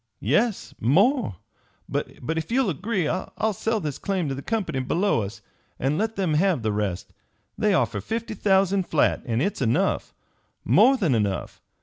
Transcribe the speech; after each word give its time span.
"Yes, 0.19 0.73
more. 0.79 1.35
But 1.87 2.09
if 2.35 2.49
you'll 2.51 2.71
agree, 2.71 3.07
I'll 3.07 3.53
sell 3.53 3.79
this 3.79 3.99
claim 3.99 4.29
to 4.29 4.33
the 4.33 4.41
company 4.41 4.79
below 4.79 5.21
us 5.21 5.43
and 5.77 5.99
let 5.99 6.15
them 6.15 6.33
have 6.33 6.63
the 6.63 6.71
rest. 6.73 7.13
They 7.55 7.75
offer 7.75 8.01
fifty 8.01 8.33
thousand 8.33 8.87
flat, 8.87 9.21
and 9.27 9.43
it's 9.43 9.61
enough 9.61 10.15
more 10.65 10.97
than 10.97 11.13
enough. 11.13 11.61